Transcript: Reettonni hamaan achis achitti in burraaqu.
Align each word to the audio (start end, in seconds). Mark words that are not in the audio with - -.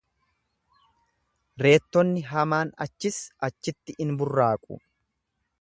Reettonni 1.65 2.25
hamaan 2.31 2.73
achis 2.89 3.21
achitti 3.49 3.99
in 4.07 4.19
burraaqu. 4.23 4.83